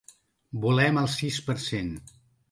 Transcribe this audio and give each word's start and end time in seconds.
Volem 0.61 0.95
el 1.01 1.09
sis 1.15 1.37
per 1.49 1.55
cent. 1.65 1.93